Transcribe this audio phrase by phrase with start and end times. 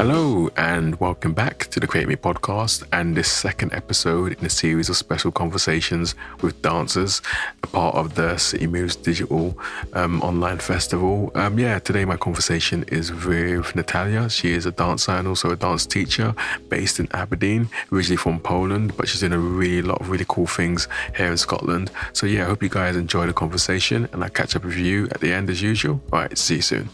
[0.00, 4.48] Hello, and welcome back to the Create Me podcast and this second episode in a
[4.48, 7.20] series of special conversations with dancers,
[7.62, 9.58] a part of the City Moves Digital
[9.92, 11.30] um, Online Festival.
[11.34, 14.30] Um, yeah, today my conversation is with Natalia.
[14.30, 16.34] She is a dancer and also a dance teacher
[16.70, 20.46] based in Aberdeen, originally from Poland, but she's doing a really lot of really cool
[20.46, 21.90] things here in Scotland.
[22.14, 25.08] So, yeah, I hope you guys enjoy the conversation and I'll catch up with you
[25.10, 26.00] at the end as usual.
[26.10, 26.88] All right, see you soon.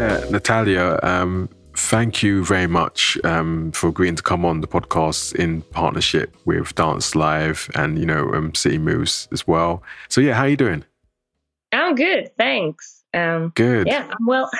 [0.00, 1.46] Uh, Natalia, um,
[1.76, 6.74] thank you very much um, for agreeing to come on the podcast in partnership with
[6.74, 9.82] Dance Live and you know um, City Moves as well.
[10.08, 10.84] So yeah, how are you doing?
[11.72, 13.04] I'm good, thanks.
[13.12, 13.88] Um, good.
[13.88, 14.50] Yeah, I'm well.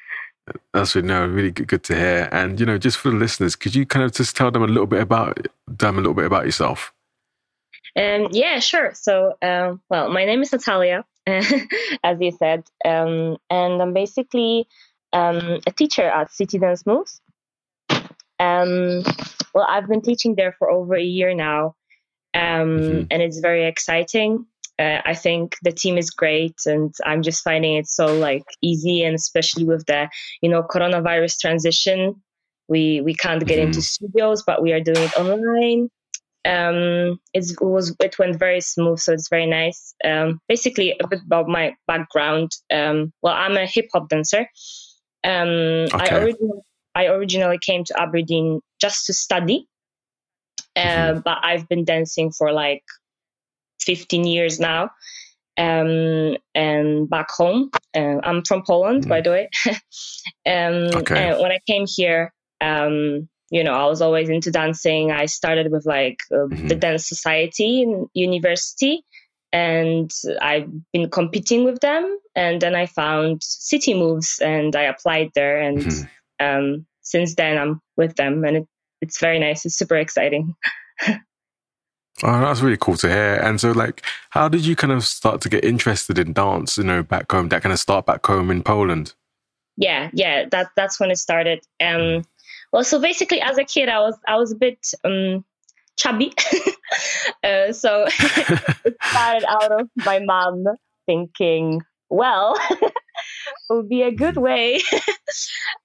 [0.74, 2.28] That's really, no, really good, good, to hear.
[2.30, 4.66] And you know, just for the listeners, could you kind of just tell them a
[4.66, 6.92] little bit about them, a little bit about yourself?
[7.96, 8.92] Um, yeah, sure.
[8.94, 11.06] So, um, well, my name is Natalia.
[12.04, 12.64] as you said.
[12.84, 14.68] Um, and I'm basically
[15.12, 17.20] um, a teacher at City Dance Moves.
[18.38, 19.02] Um,
[19.54, 21.74] well, I've been teaching there for over a year now,
[22.34, 22.42] um,
[22.78, 23.04] mm-hmm.
[23.10, 24.46] and it's very exciting.
[24.78, 29.02] Uh, I think the team is great, and I'm just finding it so like easy,
[29.04, 30.10] and especially with the
[30.42, 32.22] you know coronavirus transition,
[32.68, 33.68] we we can't get mm-hmm.
[33.68, 35.88] into studios, but we are doing it online
[36.46, 39.94] um, it was it went very smooth, so it's very nice.
[40.04, 42.52] Um, basically, a bit about my background.
[42.72, 44.48] Um, well, I'm a hip hop dancer.
[45.24, 46.14] Um, okay.
[46.14, 46.60] I originally
[46.94, 49.66] I originally came to Aberdeen just to study,
[50.76, 51.20] uh, mm-hmm.
[51.20, 52.82] but I've been dancing for like
[53.80, 54.90] 15 years now.
[55.58, 59.08] Um, and back home, uh, I'm from Poland, mm-hmm.
[59.08, 59.48] by the way.
[60.46, 61.30] um, okay.
[61.30, 65.12] And when I came here, um, you know, I was always into dancing.
[65.12, 66.68] I started with like uh, mm-hmm.
[66.68, 69.04] the dance society in university
[69.52, 70.10] and
[70.42, 72.18] I've been competing with them.
[72.34, 75.60] And then I found City Moves and I applied there.
[75.60, 76.44] And mm-hmm.
[76.44, 78.68] um, since then, I'm with them and it,
[79.00, 79.64] it's very nice.
[79.64, 80.54] It's super exciting.
[81.08, 81.20] oh,
[82.22, 83.36] that's really cool to hear.
[83.36, 86.84] And so, like, how did you kind of start to get interested in dance, you
[86.84, 89.14] know, back home, that kind of start back home in Poland?
[89.78, 91.62] Yeah, yeah, that, that's when it started.
[91.80, 92.24] Um,
[92.72, 95.44] well, so basically, as a kid, I was I was a bit um,
[95.96, 96.32] chubby,
[97.44, 98.06] uh, so
[98.84, 100.64] it started out of my mom
[101.06, 102.92] thinking, well, it
[103.70, 104.80] would be a good way.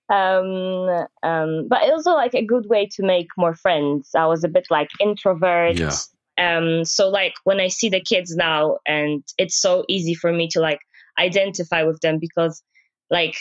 [0.10, 4.10] um, um, but also like a good way to make more friends.
[4.16, 5.78] I was a bit like introvert.
[5.78, 5.94] Yeah.
[6.38, 10.48] Um, so like when I see the kids now, and it's so easy for me
[10.50, 10.80] to like
[11.20, 12.64] identify with them because
[13.10, 13.36] like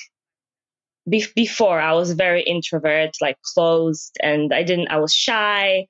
[1.11, 4.89] be- before I was very introvert, like closed, and I didn't.
[4.89, 5.87] I was shy,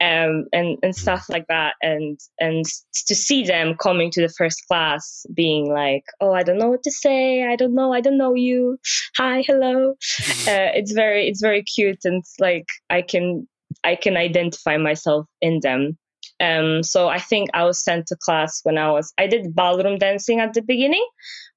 [0.00, 1.74] um, and and stuff like that.
[1.82, 2.64] And and
[3.06, 6.82] to see them coming to the first class, being like, "Oh, I don't know what
[6.84, 7.44] to say.
[7.44, 7.92] I don't know.
[7.92, 8.78] I don't know you.
[9.16, 9.90] Hi, hello."
[10.48, 13.46] uh, it's very it's very cute, and like I can
[13.84, 15.98] I can identify myself in them.
[16.40, 19.98] Um, so I think I was sent to class when I was I did ballroom
[19.98, 21.06] dancing at the beginning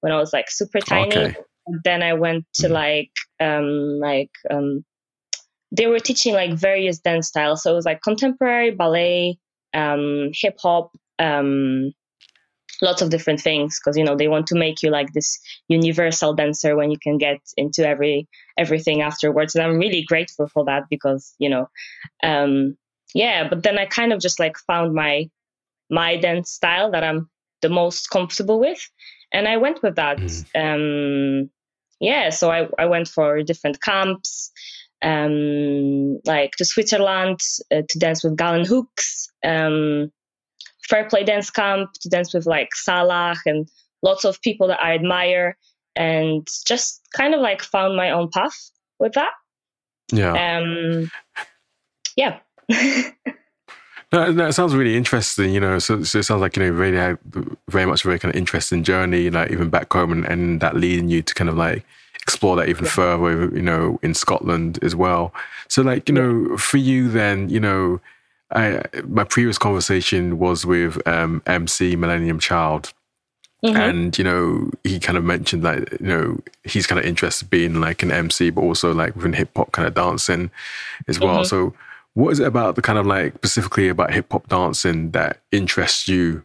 [0.02, 1.18] when I was like super tiny.
[1.18, 1.36] Okay
[1.84, 2.72] then I went to mm.
[2.72, 4.84] like um like um
[5.72, 7.64] they were teaching like various dance styles.
[7.64, 9.38] So it was like contemporary ballet,
[9.74, 11.92] um, hip hop, um,
[12.82, 16.34] lots of different things because you know they want to make you like this universal
[16.34, 18.28] dancer when you can get into every
[18.58, 19.56] everything afterwards.
[19.56, 21.70] And I'm really grateful for that because you know,
[22.24, 22.78] um,
[23.14, 23.48] yeah.
[23.48, 25.30] But then I kind of just like found my
[25.90, 27.30] my dance style that I'm
[27.62, 28.80] the most comfortable with,
[29.34, 30.18] and I went with that.
[30.18, 31.44] Mm.
[31.44, 31.50] Um,
[32.00, 34.52] yeah, so I, I went for different camps,
[35.02, 37.40] um, like to Switzerland
[37.72, 40.12] uh, to dance with Galen Hooks, um,
[40.88, 43.68] Fair Play Dance Camp to dance with like Salah and
[44.04, 45.58] lots of people that I admire,
[45.96, 49.32] and just kind of like found my own path with that.
[50.12, 50.60] Yeah.
[50.60, 51.12] Um,
[52.16, 52.40] yeah.
[54.14, 55.54] No, no, it sounds really interesting.
[55.54, 57.18] You know, so, so, it sounds like you know really had
[57.68, 59.30] very much a very kind of interesting journey.
[59.30, 62.70] Like even back home, and, and that leading you to kind of like explore that
[62.70, 62.92] even yeah.
[62.92, 63.50] further.
[63.54, 65.34] You know, in Scotland as well.
[65.68, 66.22] So like you yeah.
[66.22, 68.00] know, for you then, you know,
[68.52, 72.94] I, my previous conversation was with um, MC Millennium Child.
[73.66, 73.76] Mm-hmm.
[73.76, 77.82] And you know, he kind of mentioned like you know he's kind of interested being
[77.82, 80.50] like an MC, but also like within hip hop kind of dancing
[81.08, 81.40] as well.
[81.40, 81.46] Mm-hmm.
[81.46, 81.74] So
[82.18, 86.08] what is it about the kind of like specifically about hip hop dancing that interests
[86.08, 86.44] you?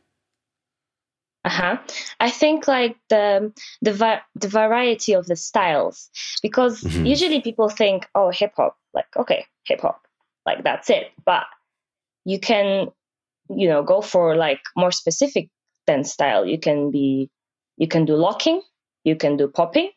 [1.44, 1.78] Uh huh.
[2.20, 6.10] I think like the the va- the variety of the styles
[6.42, 7.06] because mm-hmm.
[7.06, 10.02] usually people think oh hip hop like okay hip hop
[10.46, 11.44] like that's it but
[12.24, 12.88] you can
[13.48, 15.48] you know go for like more specific
[15.86, 17.30] dance style you can be
[17.76, 18.62] you can do locking
[19.04, 19.90] you can do popping,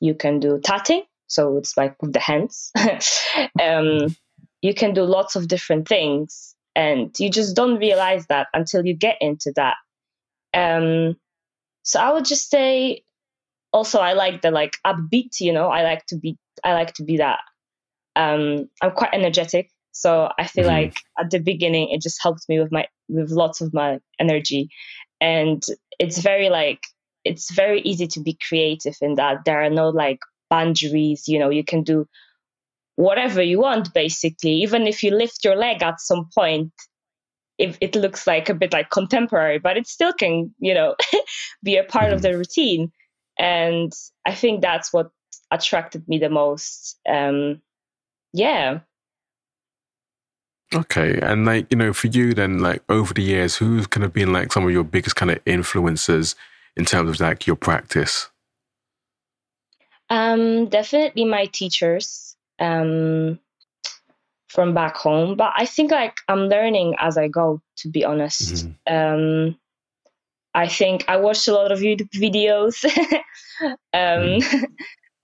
[0.00, 2.70] you can do tutting, so it's like with the hands.
[3.62, 4.14] um,
[4.66, 8.94] you can do lots of different things, and you just don't realize that until you
[8.94, 9.76] get into that.
[10.52, 11.16] Um,
[11.84, 13.04] so I would just say,
[13.72, 15.38] also I like the like upbeat.
[15.40, 17.38] You know, I like to be I like to be that.
[18.16, 20.86] Um, I'm quite energetic, so I feel mm-hmm.
[20.86, 24.68] like at the beginning it just helped me with my with lots of my energy,
[25.20, 25.62] and
[26.00, 26.80] it's very like
[27.24, 30.18] it's very easy to be creative in that there are no like
[30.48, 32.06] boundaries you know you can do
[32.96, 34.52] whatever you want basically.
[34.52, 36.72] Even if you lift your leg at some point
[37.58, 40.94] if it looks like a bit like contemporary but it still can you know
[41.62, 42.14] be a part mm-hmm.
[42.14, 42.90] of the routine.
[43.38, 43.92] And
[44.26, 45.10] i think that's what
[45.50, 46.98] attracted me the most.
[47.08, 47.62] Um
[48.32, 48.80] yeah.
[50.74, 54.12] Okay and like you know for you then like over the years who's kind of
[54.12, 56.34] been like some of your biggest kind of influences
[56.76, 58.28] in terms of like your practice?
[60.08, 63.38] Um, definitely my teachers um,
[64.48, 67.60] from back home, but I think like I'm learning as I go.
[67.78, 69.48] To be honest, mm-hmm.
[69.50, 69.58] um,
[70.54, 72.82] I think I watched a lot of YouTube videos,
[73.62, 74.64] um, mm-hmm.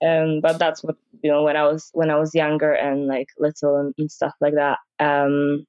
[0.07, 3.29] um, but that's what you know when I was when I was younger and like
[3.39, 4.77] little and, and stuff like that.
[4.99, 5.65] Um,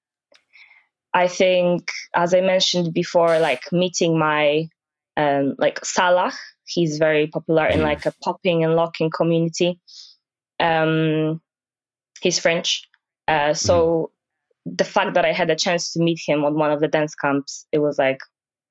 [1.14, 4.68] I think, as I mentioned before, like meeting my
[5.16, 6.32] um, like Salah.
[6.66, 9.78] He's very popular in like a popping and locking community.
[10.58, 11.40] Um,
[12.24, 12.88] he's French,
[13.28, 14.10] uh, so
[14.66, 14.76] mm.
[14.78, 17.14] the fact that I had a chance to meet him on one of the dance
[17.14, 18.18] camps, it was like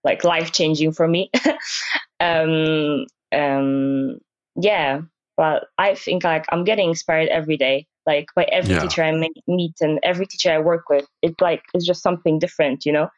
[0.03, 1.31] like life changing for me.
[2.19, 4.19] um, um,
[4.55, 5.01] yeah,
[5.37, 7.87] but I think like I'm getting inspired every day.
[8.05, 8.81] Like by every yeah.
[8.81, 9.13] teacher I
[9.47, 13.09] meet and every teacher I work with, it's like it's just something different, you know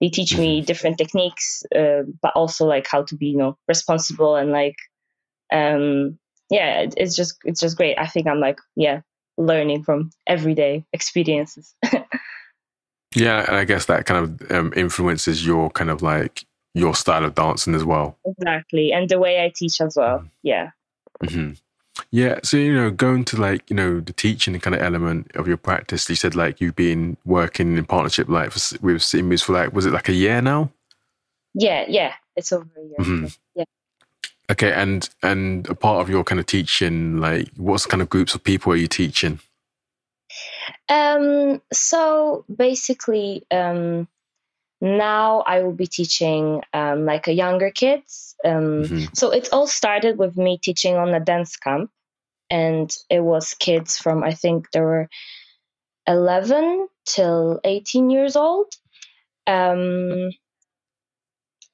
[0.00, 0.66] they teach me mm-hmm.
[0.66, 4.76] different techniques uh, but also like how to be you know responsible and like
[5.52, 6.18] um
[6.50, 9.00] yeah it, it's just it's just great i think i'm like yeah
[9.36, 11.74] learning from everyday experiences
[13.14, 16.44] yeah and i guess that kind of um, influences your kind of like
[16.74, 20.30] your style of dancing as well exactly and the way i teach as well mm.
[20.42, 20.70] yeah
[21.22, 21.52] mm-hmm.
[22.10, 25.46] Yeah, so you know, going to like you know the teaching kind of element of
[25.46, 26.08] your practice.
[26.08, 29.72] You said like you've been working in partnership like for, with City Moves for like
[29.72, 30.70] was it like a year now?
[31.54, 32.96] Yeah, yeah, it's over a year.
[32.98, 33.26] Mm-hmm.
[33.54, 33.64] Yeah.
[34.54, 38.36] Okay, and and a part of your kind of teaching, like what kind of groups
[38.36, 39.40] of people are you teaching?
[40.88, 44.06] Um, so basically, um,
[44.80, 48.36] now I will be teaching um, like a younger kids.
[48.44, 49.04] Um, mm-hmm.
[49.12, 51.90] So it all started with me teaching on a dance camp,
[52.48, 55.08] and it was kids from I think there were
[56.06, 58.72] eleven till eighteen years old.
[59.48, 60.30] Um,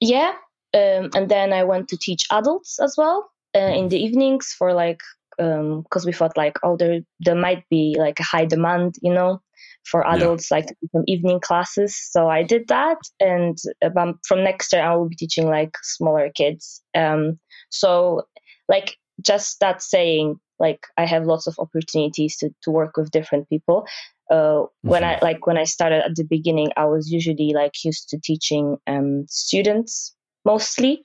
[0.00, 0.32] yeah,
[0.74, 4.72] um, and then I went to teach adults as well uh, in the evenings for
[4.72, 5.00] like
[5.36, 9.12] because um, we thought like oh there there might be like a high demand you
[9.12, 9.40] know
[9.84, 10.58] for adults, yeah.
[10.58, 11.96] like some evening classes.
[12.10, 16.30] So I did that, and um, from next year I will be teaching like smaller
[16.30, 16.82] kids.
[16.94, 17.38] Um,
[17.70, 18.26] so
[18.68, 23.48] like just that saying, like I have lots of opportunities to to work with different
[23.48, 23.86] people.
[24.30, 24.88] Uh, mm-hmm.
[24.88, 28.18] When I like when I started at the beginning, I was usually like used to
[28.22, 30.14] teaching um, students
[30.44, 31.02] mostly.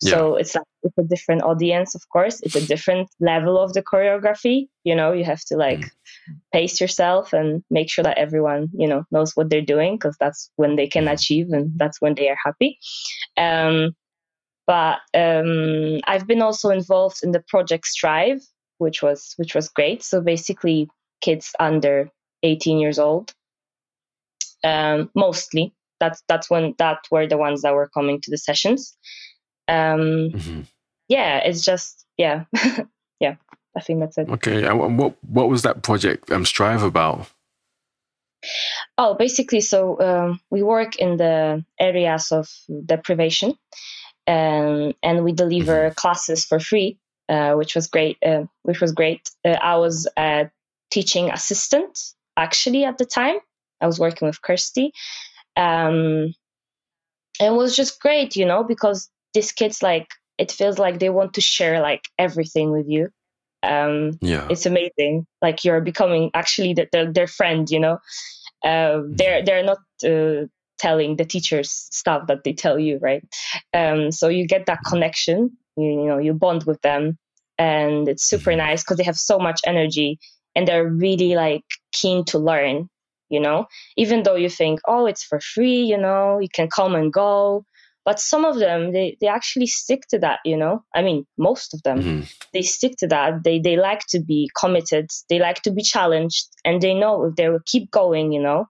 [0.00, 0.40] So yeah.
[0.40, 2.40] it's like it's a different audience, of course.
[2.40, 4.68] It's a different level of the choreography.
[4.82, 5.90] You know, you have to like mm.
[6.52, 10.50] pace yourself and make sure that everyone, you know, knows what they're doing because that's
[10.56, 12.78] when they can achieve and that's when they are happy.
[13.36, 13.94] Um,
[14.66, 18.42] but um, I've been also involved in the project Strive,
[18.78, 20.02] which was which was great.
[20.02, 20.88] So basically,
[21.20, 22.10] kids under
[22.42, 23.32] 18 years old,
[24.64, 25.74] um, mostly.
[26.02, 28.96] That's that's when that were the ones that were coming to the sessions
[29.68, 30.60] um, mm-hmm.
[31.08, 32.44] yeah, it's just yeah,
[33.20, 33.36] yeah.
[33.76, 34.28] I think that's it.
[34.28, 37.28] Okay, and what what was that project um, Strive about?
[38.98, 42.50] Oh, basically, so um, we work in the areas of
[42.84, 43.56] deprivation,
[44.26, 45.94] um, and we deliver mm-hmm.
[45.94, 48.18] classes for free, uh, which was great.
[48.24, 49.30] Uh, which was great.
[49.44, 50.50] Uh, I was a
[50.90, 51.98] teaching assistant
[52.36, 53.36] actually at the time.
[53.80, 54.92] I was working with Kirsty,
[55.56, 56.34] um,
[57.40, 61.10] and it was just great, you know, because these kids like it feels like they
[61.10, 63.08] want to share like everything with you.
[63.62, 64.46] Um yeah.
[64.50, 65.26] it's amazing.
[65.40, 67.98] Like you're becoming actually the, the, their friend you know?
[68.64, 70.46] Uh, they're they're not uh,
[70.78, 73.24] telling the teachers stuff that they tell you right?
[73.72, 77.18] Um so you get that connection you, you know you bond with them
[77.58, 78.58] and it's super mm-hmm.
[78.58, 80.18] nice because they have so much energy
[80.54, 82.88] and they're really like keen to learn
[83.32, 83.66] you know?
[83.96, 86.38] Even though you think oh it's for free you know?
[86.38, 87.64] You can come and go.
[88.04, 90.84] But some of them they, they actually stick to that you know?
[90.94, 92.22] I mean most of them mm-hmm.
[92.52, 93.42] they stick to that.
[93.44, 95.10] They they like to be committed.
[95.28, 96.46] They like to be challenged.
[96.64, 98.66] And they know if they will keep going you know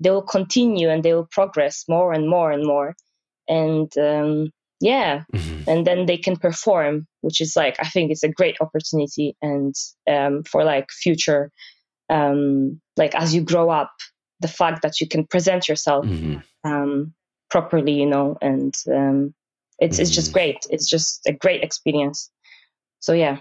[0.00, 2.94] they will continue and they will progress more and more and more.
[3.48, 4.50] And um,
[4.80, 5.24] yeah.
[5.34, 5.68] Mm-hmm.
[5.68, 9.74] and then they can perform which is like i think it's a great opportunity and
[10.08, 11.50] um, for like future
[12.10, 13.92] um, like as you grow up
[14.40, 16.38] the fact that you can present yourself mm-hmm.
[16.68, 17.12] um,
[17.50, 19.34] properly you know and um,
[19.78, 20.02] it's mm-hmm.
[20.02, 20.34] it's just mm-hmm.
[20.34, 22.30] great it's just a great experience
[23.00, 23.38] so yeah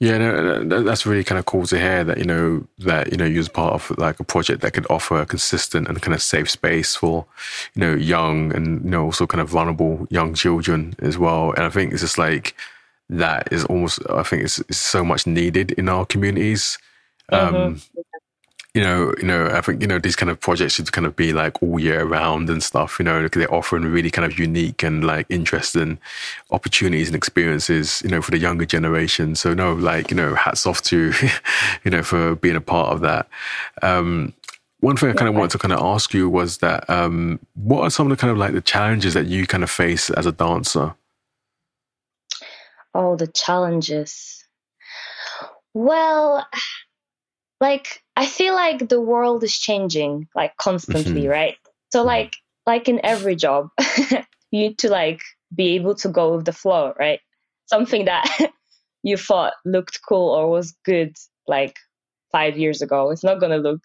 [0.00, 3.24] yeah, no, that's really kind of cool to hear that you know that you know
[3.24, 6.48] you're part of like a project that could offer a consistent and kind of safe
[6.48, 7.26] space for
[7.74, 11.52] you know young and you know also kind of vulnerable young children as well.
[11.52, 12.54] And I think it's just like
[13.08, 16.78] that is almost I think it's, it's so much needed in our communities.
[17.30, 17.98] Um, mm-hmm
[18.78, 21.16] you know, you know, I think you know these kind of projects should kind of
[21.16, 23.00] be like all year round and stuff.
[23.00, 25.98] You know, because they're offering really kind of unique and like interesting
[26.52, 28.02] opportunities and experiences.
[28.04, 29.34] You know, for the younger generation.
[29.34, 31.12] So no, like you know, hats off to
[31.84, 33.28] you know for being a part of that.
[33.82, 34.32] Um,
[34.78, 37.82] one thing I kind of wanted to kind of ask you was that um, what
[37.82, 40.24] are some of the kind of like the challenges that you kind of face as
[40.24, 40.94] a dancer?
[42.94, 44.44] Oh, the challenges.
[45.74, 46.46] Well,
[47.60, 51.30] like I feel like the world is changing like constantly, mm-hmm.
[51.30, 51.56] right?
[51.90, 52.08] So mm-hmm.
[52.08, 52.36] like
[52.66, 53.68] like in every job,
[54.50, 55.20] you need to like
[55.54, 57.20] be able to go with the flow, right?
[57.66, 58.50] Something that
[59.02, 61.76] you thought looked cool or was good like
[62.30, 63.80] five years ago, it's not gonna look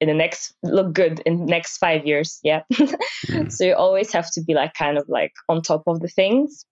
[0.00, 2.38] in the next look good in the next five years.
[2.42, 2.62] Yeah.
[2.72, 3.52] mm.
[3.52, 6.64] So you always have to be like kind of like on top of the things.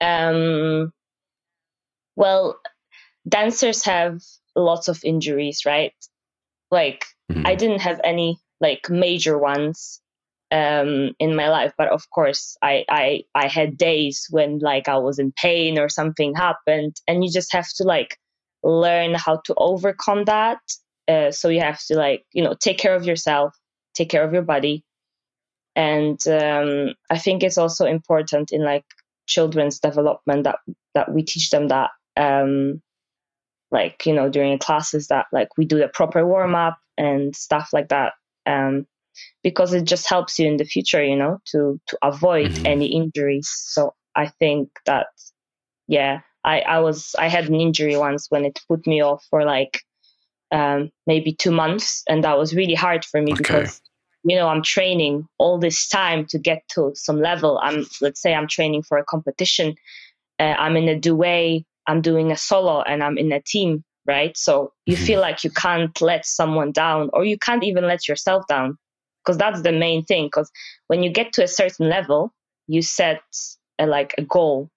[0.00, 0.92] Um
[2.16, 2.60] well
[3.28, 4.20] dancers have
[4.56, 5.92] lots of injuries, right?
[6.70, 7.46] Like mm-hmm.
[7.46, 10.00] I didn't have any like major ones
[10.50, 14.98] um, in my life, but of course I, I I had days when like I
[14.98, 18.18] was in pain or something happened, and you just have to like
[18.62, 20.60] learn how to overcome that.
[21.08, 23.54] Uh, so you have to like you know take care of yourself,
[23.94, 24.84] take care of your body,
[25.74, 28.84] and um, I think it's also important in like
[29.26, 30.58] children's development that
[30.94, 32.82] that we teach them that um,
[33.72, 37.70] like you know during classes that like we do the proper warm up and stuff
[37.72, 38.12] like that
[38.46, 38.86] um,
[39.42, 42.66] because it just helps you in the future you know to to avoid mm-hmm.
[42.66, 45.06] any injuries so i think that
[45.88, 49.44] yeah i i was i had an injury once when it put me off for
[49.44, 49.80] like
[50.52, 53.38] um, maybe two months and that was really hard for me okay.
[53.38, 53.80] because
[54.22, 58.34] you know i'm training all this time to get to some level i'm let's say
[58.34, 59.74] i'm training for a competition
[60.38, 64.36] uh, i'm in a duet I'm doing a solo and I'm in a team, right?
[64.36, 65.04] So you mm-hmm.
[65.04, 68.78] feel like you can't let someone down or you can't even let yourself down
[69.24, 70.26] because that's the main thing.
[70.26, 70.50] Because
[70.86, 72.32] when you get to a certain level,
[72.66, 73.22] you set
[73.78, 74.70] a, like a goal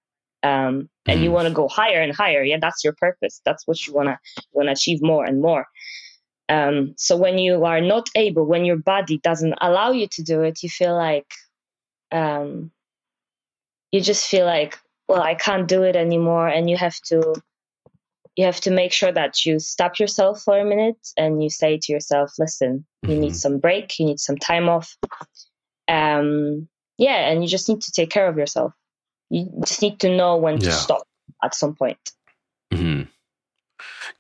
[0.44, 1.34] um, and you mm-hmm.
[1.34, 2.44] want to go higher and higher.
[2.44, 3.42] Yeah, that's your purpose.
[3.46, 4.20] That's what you want to
[4.54, 5.66] want to achieve more and more.
[6.48, 10.42] Um, so when you are not able, when your body doesn't allow you to do
[10.42, 11.26] it, you feel like
[12.12, 12.72] um,
[13.92, 17.34] you just feel like well i can't do it anymore and you have to
[18.36, 21.78] you have to make sure that you stop yourself for a minute and you say
[21.82, 23.22] to yourself listen you mm-hmm.
[23.22, 24.98] need some break you need some time off
[25.88, 28.74] um yeah and you just need to take care of yourself
[29.30, 30.70] you just need to know when yeah.
[30.70, 31.08] to stop
[31.44, 32.12] at some point
[32.74, 33.04] mm-hmm.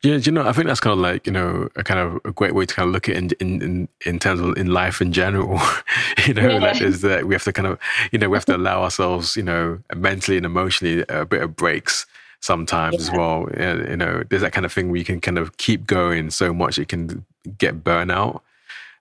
[0.04, 2.32] Yeah, you know, I think that's kind of like you know a kind of a
[2.32, 5.02] great way to kind of look at it in in in, terms of in life
[5.02, 5.60] in general.
[6.28, 6.58] you know, yeah.
[6.60, 7.80] like is that we have to kind of
[8.12, 11.56] you know we have to allow ourselves you know mentally and emotionally a bit of
[11.56, 12.06] breaks
[12.40, 13.02] sometimes yeah.
[13.02, 13.48] as well.
[13.58, 16.54] You know, there's that kind of thing where you can kind of keep going so
[16.54, 17.26] much it can
[17.58, 18.42] get burnout.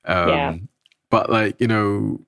[0.07, 0.57] Um, yeah.
[1.11, 2.21] But like you know,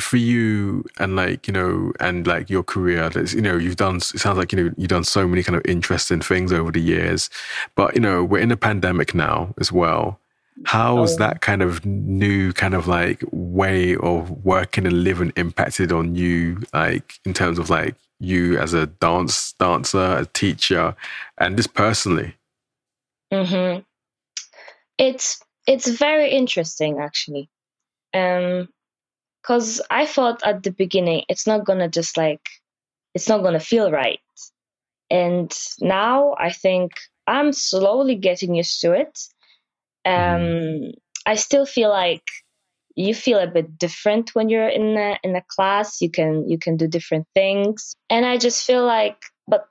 [0.00, 3.96] for you and like you know and like your career that's you know you've done
[3.96, 6.80] it sounds like you know you've done so many kind of interesting things over the
[6.80, 7.30] years
[7.76, 10.18] but you know we're in a pandemic now as well
[10.64, 11.18] how's oh.
[11.18, 16.60] that kind of new kind of like way of working and living impacted on you
[16.72, 20.96] like in terms of like you as a dance dancer a teacher
[21.38, 22.34] and just personally
[23.32, 23.80] mm-hmm.
[24.98, 27.48] it's it's very interesting actually
[28.12, 28.68] um
[29.44, 32.40] because I thought at the beginning it's not gonna just like
[33.14, 34.20] it's not gonna feel right.
[35.10, 36.92] And now I think
[37.26, 39.18] I'm slowly getting used to it.
[40.06, 40.92] Um,
[41.26, 42.24] I still feel like
[42.96, 46.00] you feel a bit different when you're in a, in a class.
[46.00, 49.68] You can you can do different things, and I just feel like, but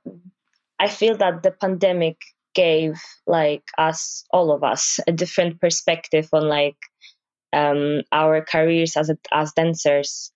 [0.79, 2.17] I feel that the pandemic
[2.53, 6.77] gave like us all of us a different perspective on like
[7.53, 10.31] um, our careers as a, as dancers,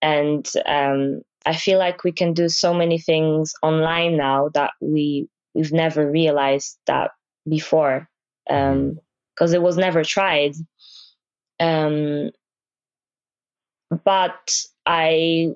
[0.00, 5.28] and um, I feel like we can do so many things online now that we
[5.54, 7.10] we've never realized that
[7.48, 8.08] before
[8.46, 10.54] because um, it was never tried.
[11.58, 12.30] Um,
[14.04, 14.54] but
[14.86, 15.48] I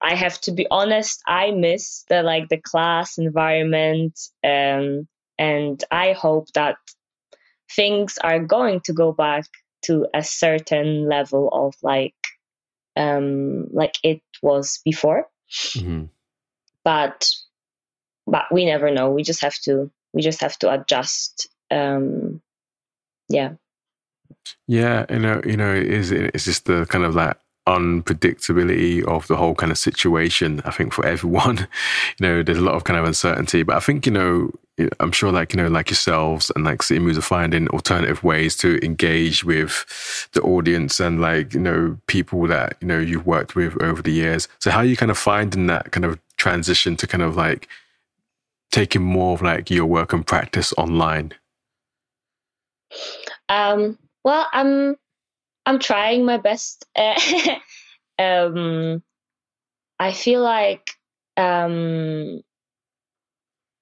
[0.00, 5.06] I have to be honest, I miss the like the class environment um,
[5.38, 6.76] and I hope that
[7.74, 9.44] things are going to go back
[9.82, 12.14] to a certain level of like
[12.96, 15.26] um like it was before.
[15.50, 16.04] Mm-hmm.
[16.84, 17.30] But
[18.26, 19.10] but we never know.
[19.10, 21.48] We just have to we just have to adjust.
[21.70, 22.40] Um
[23.28, 23.52] yeah.
[24.66, 29.36] Yeah, you know, you know, is it's just the kind of that unpredictability of the
[29.36, 30.62] whole kind of situation.
[30.64, 31.58] I think for everyone,
[32.18, 33.62] you know, there's a lot of kind of uncertainty.
[33.62, 34.50] But I think, you know,
[35.00, 38.56] I'm sure like, you know, like yourselves and like City Moves are finding alternative ways
[38.58, 43.54] to engage with the audience and like, you know, people that, you know, you've worked
[43.54, 44.48] with over the years.
[44.58, 47.68] So how are you kind of finding that kind of transition to kind of like
[48.70, 51.32] taking more of like your work and practice online?
[53.48, 54.96] Um, well, I'm
[55.66, 56.86] I'm trying my best.
[58.18, 59.02] um,
[59.98, 60.90] I feel like
[61.36, 62.42] um,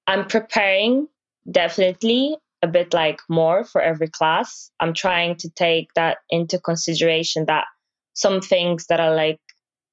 [0.09, 1.07] I'm preparing
[1.51, 4.71] definitely a bit like more for every class.
[4.81, 7.67] I'm trying to take that into consideration that
[8.15, 9.39] some things that I like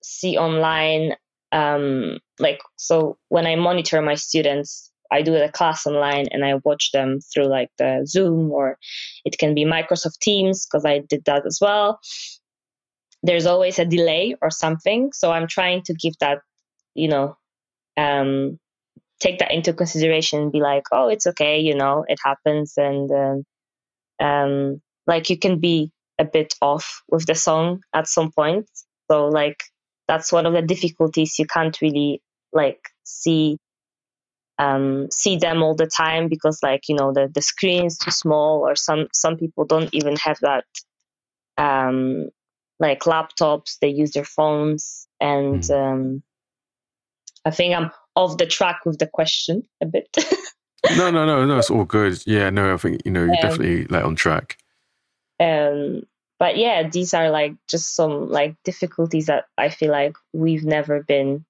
[0.02, 1.16] see online,
[1.52, 6.56] um, like so when I monitor my students, I do the class online and I
[6.64, 8.78] watch them through like the Zoom or
[9.26, 12.00] it can be Microsoft Teams because I did that as well.
[13.22, 15.12] There's always a delay or something.
[15.14, 16.40] So I'm trying to give that,
[16.94, 17.38] you know,
[17.98, 18.60] um,
[19.20, 22.74] take that into consideration and be like, oh, it's okay, you know, it happens.
[22.78, 23.44] And um,
[24.26, 28.70] um, like you can be a bit off with the song at some point.
[29.10, 29.64] So, like,
[30.08, 31.38] that's one of the difficulties.
[31.40, 32.22] You can't really
[32.54, 33.58] like see
[34.58, 38.12] um, see them all the time because like you know the the screen is too
[38.12, 40.66] small or some some people don't even have that
[41.58, 42.30] um,
[42.80, 45.76] like laptops they use their phones and mm.
[45.76, 46.24] um,
[47.44, 50.08] I think I'm off the track with the question a bit.
[50.98, 51.58] no, no, no, no.
[51.58, 52.22] It's all good.
[52.26, 54.58] Yeah, no, I think you know you're um, definitely like on track.
[55.40, 56.04] Um,
[56.40, 61.04] but yeah, these are like just some like difficulties that I feel like we've never
[61.04, 61.46] been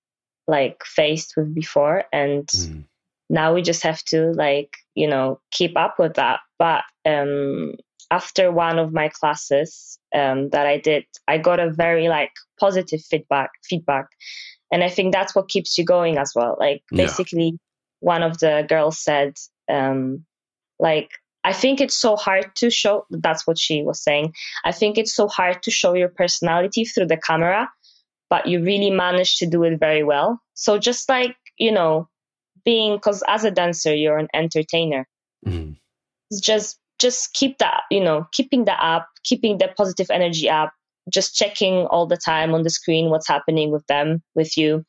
[0.48, 2.84] like faced with before, and mm
[3.28, 7.74] now we just have to like you know keep up with that but um
[8.12, 13.02] after one of my classes um, that I did, I got a very like positive
[13.02, 14.08] feedback feedback,
[14.72, 16.58] and I think that's what keeps you going as well.
[16.60, 17.58] Like basically, yeah.
[18.00, 19.36] one of the girls said,
[19.70, 20.26] um,
[20.80, 21.10] like
[21.44, 23.06] I think it's so hard to show.
[23.10, 24.34] That's what she was saying.
[24.64, 27.70] I think it's so hard to show your personality through the camera,
[28.30, 30.42] but you really managed to do it very well.
[30.54, 32.10] So just like you know,
[32.66, 35.08] being because as a dancer you're an entertainer
[35.46, 35.74] mm-hmm.
[36.42, 40.74] just just keep that you know keeping that up keeping the positive energy up
[41.10, 44.84] just checking all the time on the screen what's happening with them with you.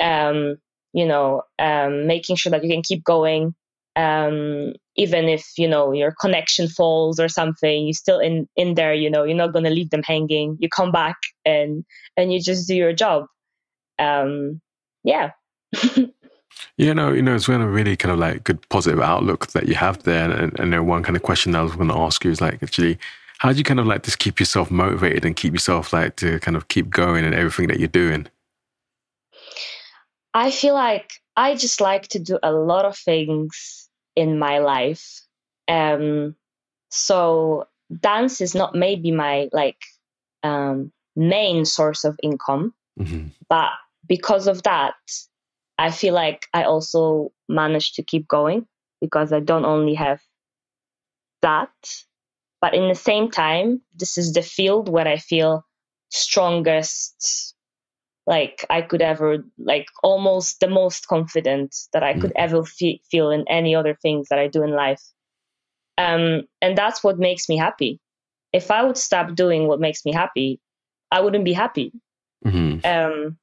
[0.00, 0.56] Um
[0.92, 3.54] you know um making sure that you can keep going.
[3.96, 8.94] Um even if you know your connection falls or something you're still in in there
[8.94, 10.56] you know you're not going to leave them hanging.
[10.60, 11.84] You come back and
[12.16, 13.26] and you just do your job.
[13.98, 14.60] Um
[15.04, 15.30] yeah.
[16.76, 19.68] You know, you know, it's been a really kind of like good positive outlook that
[19.68, 20.30] you have there.
[20.30, 22.40] And, and, and one kind of question that I was going to ask you is
[22.40, 22.98] like, actually,
[23.38, 26.38] how do you kind of like just keep yourself motivated and keep yourself like to
[26.40, 28.26] kind of keep going and everything that you're doing?
[30.34, 35.22] I feel like I just like to do a lot of things in my life.
[35.68, 36.34] Um,
[36.90, 37.68] so
[38.00, 39.78] dance is not maybe my like
[40.42, 43.28] um, main source of income, mm-hmm.
[43.48, 43.70] but
[44.06, 44.94] because of that,
[45.78, 48.66] I feel like I also managed to keep going
[49.00, 50.20] because I don't only have
[51.42, 51.70] that,
[52.60, 55.64] but in the same time, this is the field where I feel
[56.10, 57.54] strongest,
[58.26, 62.36] like I could ever, like almost the most confident that I could mm.
[62.36, 65.02] ever fe- feel in any other things that I do in life.
[65.96, 68.00] Um, and that's what makes me happy.
[68.52, 70.60] If I would stop doing what makes me happy,
[71.10, 71.92] I wouldn't be happy.
[72.44, 72.86] Mm-hmm.
[72.86, 73.38] Um,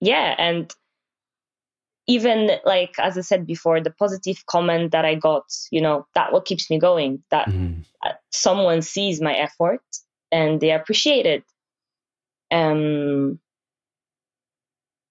[0.00, 0.72] yeah, and
[2.08, 6.32] even like as i said before the positive comment that i got you know that
[6.32, 7.80] what keeps me going that mm-hmm.
[8.30, 9.82] someone sees my effort
[10.32, 11.44] and they appreciate it
[12.50, 13.38] um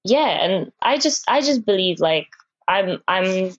[0.04, 2.28] yeah and i just i just believe like
[2.68, 3.52] i'm i'm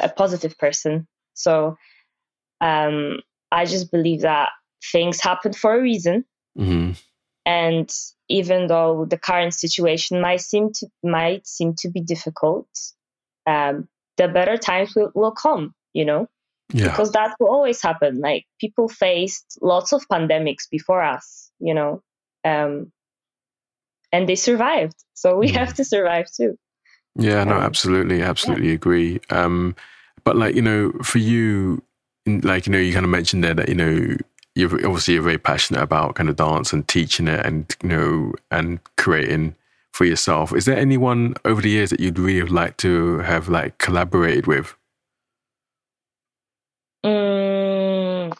[0.00, 1.76] a positive person so
[2.60, 3.20] um
[3.52, 4.50] i just believe that
[4.92, 6.24] things happen for a reason.
[6.58, 6.92] Mm-hmm.
[7.46, 7.90] And
[8.28, 12.68] even though the current situation might seem to might seem to be difficult,
[13.46, 16.28] um, the better times will, will come, you know?
[16.72, 16.84] Yeah.
[16.84, 18.20] Because that will always happen.
[18.20, 22.02] Like people faced lots of pandemics before us, you know.
[22.44, 22.90] Um,
[24.12, 24.94] and they survived.
[25.14, 25.56] So we mm.
[25.56, 26.56] have to survive too.
[27.16, 28.74] Yeah, no, um, absolutely, absolutely yeah.
[28.74, 29.20] agree.
[29.30, 29.76] Um,
[30.24, 31.82] but like, you know, for you,
[32.26, 34.16] like, you know, you kind of mentioned there that, you know,
[34.54, 38.32] you're obviously you're very passionate about kind of dance and teaching it and, you know,
[38.50, 39.56] and creating
[39.92, 40.54] for yourself.
[40.54, 44.74] Is there anyone over the years that you'd really like to have like collaborated with?
[47.04, 48.34] Mm,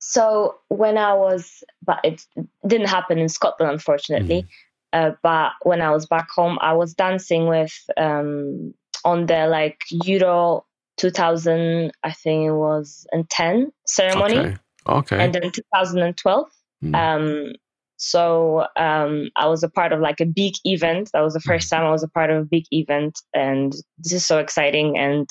[0.00, 2.24] so when I was, but it
[2.66, 4.42] didn't happen in Scotland, unfortunately.
[4.42, 4.48] Mm.
[4.92, 8.72] Uh, but when I was back home, I was dancing with um,
[9.04, 10.64] on the like Euro
[10.96, 14.38] 2000, I think it was, and 10 ceremony.
[14.38, 14.56] Okay.
[14.88, 15.24] okay.
[15.24, 16.48] And then 2012.
[16.84, 16.94] Mm.
[16.94, 17.52] Um,
[17.96, 21.10] so um, I was a part of like a big event.
[21.12, 21.82] That was the first mm-hmm.
[21.82, 24.98] time I was a part of a big event, and this is so exciting.
[24.98, 25.28] And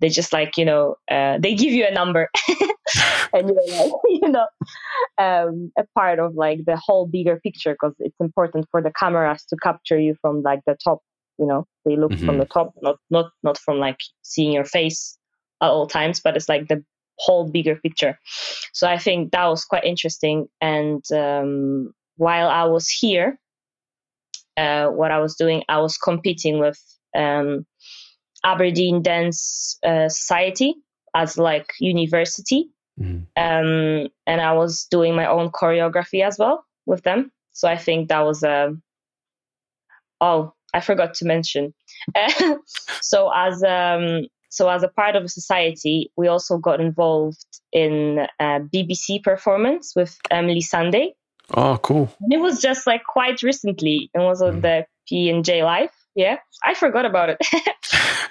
[0.00, 2.28] they just like you know uh, they give you a number,
[3.32, 4.46] and you're like you know
[5.18, 9.44] um, a part of like the whole bigger picture because it's important for the cameras
[9.50, 11.00] to capture you from like the top.
[11.40, 12.26] You know, they look mm-hmm.
[12.26, 15.18] from the top, not not not from like seeing your face
[15.62, 16.84] at all times, but it's like the
[17.18, 18.18] whole bigger picture.
[18.72, 20.48] So I think that was quite interesting.
[20.60, 23.38] And um, while I was here,
[24.56, 26.78] uh, what I was doing, I was competing with
[27.16, 27.66] um,
[28.44, 30.74] Aberdeen Dance uh, Society
[31.14, 33.24] as like university, mm-hmm.
[33.36, 37.32] um, and I was doing my own choreography as well with them.
[37.52, 38.66] So I think that was a.
[38.66, 38.82] Um,
[40.20, 41.74] oh, I forgot to mention.
[43.02, 48.26] so as um, so, as a part of a society, we also got involved in
[48.40, 51.12] a BBC performance with Emeli Sandé.
[51.54, 52.12] Oh, cool!
[52.20, 54.10] And it was just like quite recently.
[54.12, 54.62] It was on mm.
[54.62, 55.90] the P and J Live.
[56.14, 57.38] Yeah, I forgot about it.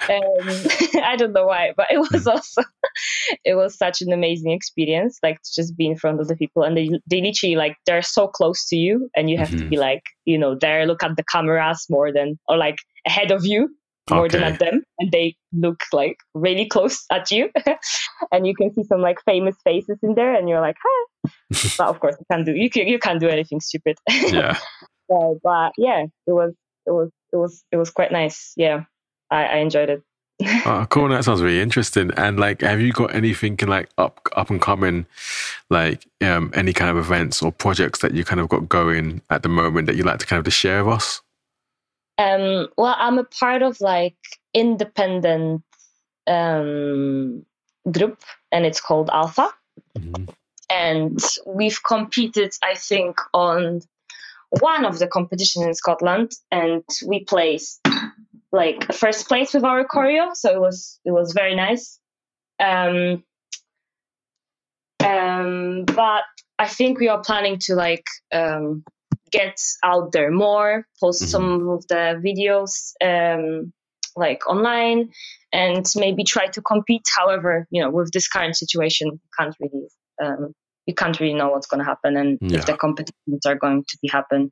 [0.10, 2.32] um, I don't know why, but it was mm.
[2.32, 2.62] also
[3.46, 5.20] it was such an amazing experience.
[5.24, 8.02] Like to just be in front of the people, and they they literally like they're
[8.02, 9.60] so close to you, and you have mm-hmm.
[9.60, 13.32] to be like you know there, look at the cameras more than or like ahead
[13.32, 13.70] of you
[14.10, 14.40] more okay.
[14.40, 17.48] than at them and they look like really close at you
[18.32, 21.32] and you can see some like famous faces in there and you're like hi
[21.78, 24.58] but of course you can't do you, can, you can't do anything stupid yeah
[25.14, 26.56] uh, but yeah it was
[26.88, 28.54] it was it was it was quite nice.
[28.56, 28.84] Yeah
[29.32, 30.04] i, I enjoyed it.
[30.66, 31.10] Oh, cool.
[31.10, 32.12] That sounds really interesting.
[32.16, 35.06] And like have you got anything like up up and coming
[35.70, 39.44] like um any kind of events or projects that you kind of got going at
[39.44, 41.22] the moment that you'd like to kind of to share with us?
[42.18, 44.18] Um, well, I'm a part of like
[44.54, 45.64] independent
[46.28, 47.46] um,
[47.90, 49.54] group, and it's called Alpha.
[49.98, 50.26] Mm-hmm.
[50.70, 53.82] And we've competed, I think, on
[54.50, 57.82] one of the competitions in Scotland, and we placed
[58.52, 60.36] like first place with our choreo.
[60.36, 62.00] So it was it was very nice.
[62.60, 63.24] Um,
[65.06, 66.24] um, but
[66.58, 68.84] I think we are planning to like um,
[69.32, 71.30] get out there more, post mm-hmm.
[71.30, 73.72] some of the videos um,
[74.16, 75.12] like online,
[75.54, 77.08] and maybe try to compete.
[77.16, 79.88] However, you know, with this current situation, can't really
[80.22, 80.54] um,
[80.90, 82.58] you can't really know what's going to happen, and yeah.
[82.58, 84.52] if the competitions are going to be happen.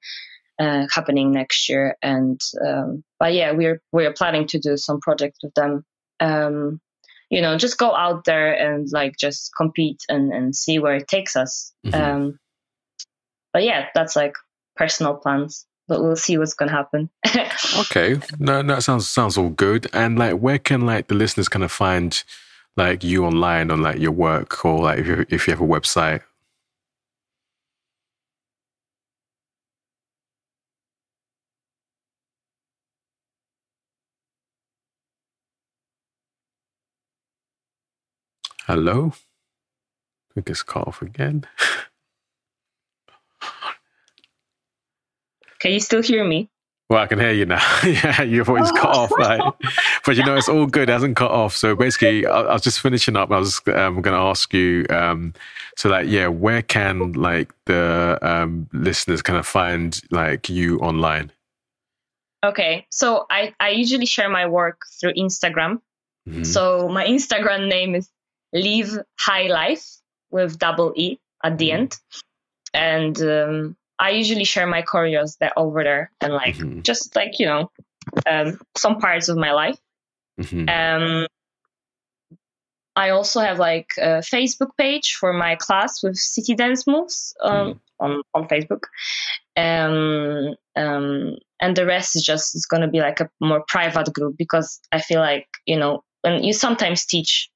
[0.59, 5.37] Uh, happening next year and um, but yeah we're we're planning to do some projects
[5.43, 5.85] with them
[6.19, 6.81] um,
[7.29, 11.07] you know just go out there and like just compete and, and see where it
[11.07, 12.01] takes us mm-hmm.
[12.01, 12.39] um,
[13.53, 14.33] but yeah that's like
[14.75, 17.09] personal plans but we'll see what's going to happen.
[17.79, 19.87] okay, no, that sounds sounds all good.
[19.93, 22.23] And like, where can like the listeners kind of find
[22.77, 25.67] like you online on like your work or like if you if you have a
[25.67, 26.21] website?
[38.67, 41.45] Hello, I think it's cut off again.
[45.59, 46.49] Can you still hear me?
[46.89, 47.65] Well, I can hear you now.
[47.85, 48.99] yeah, your voice cut oh.
[48.99, 49.11] off.
[49.11, 49.41] Like,
[50.07, 50.87] but you know, it's all good.
[50.87, 51.53] It hasn't cut off.
[51.53, 53.29] So basically, I, I was just finishing up.
[53.29, 54.85] I was um, going to ask you.
[54.89, 55.33] Um,
[55.75, 61.33] so, like, yeah, where can like the um, listeners kind of find like you online?
[62.45, 65.81] Okay, so I I usually share my work through Instagram.
[66.25, 66.43] Mm-hmm.
[66.43, 68.09] So my Instagram name is
[68.53, 69.85] Live High Life
[70.31, 71.79] with double E at the mm-hmm.
[71.79, 71.97] end,
[72.73, 76.79] and um, I usually share my choreos that over there and like mm-hmm.
[76.83, 77.71] just like you know
[78.25, 79.77] um, some parts of my life.
[80.39, 80.69] Mm-hmm.
[80.69, 81.27] Um,
[82.95, 87.73] I also have like a Facebook page for my class with city dance moves um,
[87.73, 87.79] mm.
[87.99, 88.85] on on Facebook,
[89.55, 94.35] um, um, and the rest is just it's gonna be like a more private group
[94.37, 97.49] because I feel like you know when you sometimes teach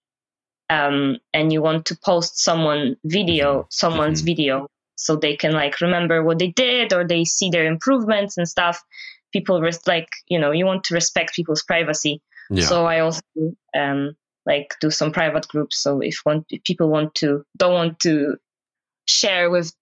[0.69, 3.67] um, and you want to post someone video mm-hmm.
[3.69, 4.27] someone's mm-hmm.
[4.27, 8.47] video so they can like remember what they did or they see their improvements and
[8.47, 8.83] stuff
[9.33, 12.65] people res- like you know you want to respect people's privacy yeah.
[12.65, 13.21] so i also
[13.75, 17.99] um like do some private groups so if one if people want to don't want
[17.99, 18.35] to
[19.07, 19.73] share with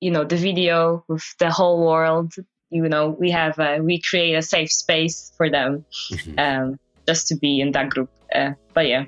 [0.00, 2.32] you know the video with the whole world
[2.70, 6.38] you know we have uh, we create a safe space for them mm-hmm.
[6.38, 9.04] um just to be in that group uh, but yeah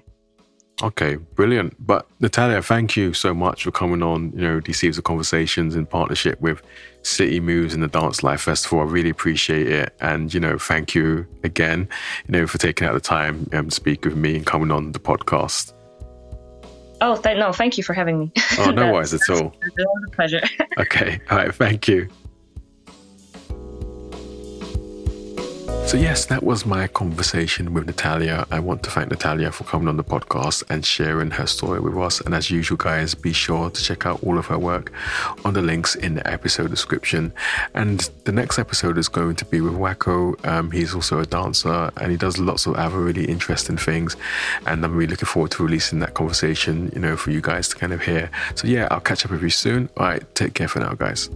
[0.83, 1.75] Okay, brilliant.
[1.85, 5.87] But Natalia, thank you so much for coming on, you know, these of conversations in
[5.87, 6.63] partnership with
[7.03, 8.81] City Moves and the Dance Live Festival.
[8.81, 9.95] I really appreciate it.
[10.01, 11.89] And, you know, thank you again,
[12.27, 14.93] you know, for taking out the time um, to speak with me and coming on
[14.93, 15.75] the podcast.
[17.03, 18.33] Oh, th- no, thank you for having me.
[18.59, 19.55] Oh, no worries at all.
[20.07, 20.43] a pleasure.
[20.79, 21.21] okay.
[21.31, 21.55] All right.
[21.55, 22.09] Thank you.
[25.91, 28.47] So, yes, that was my conversation with Natalia.
[28.53, 31.97] I want to thank Natalia for coming on the podcast and sharing her story with
[31.97, 32.21] us.
[32.21, 34.93] And as usual, guys, be sure to check out all of her work
[35.45, 37.33] on the links in the episode description.
[37.75, 40.47] And the next episode is going to be with Wacko.
[40.47, 44.17] Um, he's also a dancer and he does lots of other really interesting things.
[44.67, 47.75] And I'm really looking forward to releasing that conversation, you know, for you guys to
[47.75, 48.31] kind of hear.
[48.55, 49.91] So, yeah, I'll catch up with you soon.
[49.97, 51.31] All right, take care for now, guys.